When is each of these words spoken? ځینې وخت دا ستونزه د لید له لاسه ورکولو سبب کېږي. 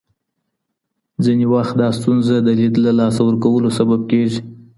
ځینې 1.23 1.45
وخت 1.53 1.73
دا 1.81 1.87
ستونزه 1.97 2.35
د 2.41 2.47
لید 2.59 2.73
له 2.85 2.91
لاسه 2.99 3.21
ورکولو 3.25 3.67
سبب 3.79 4.01
کېږي. 4.11 4.41